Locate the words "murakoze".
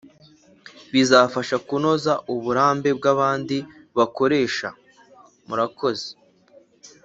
5.47-6.09